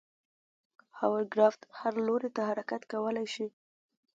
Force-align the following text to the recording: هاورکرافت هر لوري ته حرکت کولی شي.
هاورکرافت 0.99 1.61
هر 1.79 1.93
لوري 2.05 2.29
ته 2.35 2.41
حرکت 2.49 2.81
کولی 2.91 3.25
شي. 3.33 3.47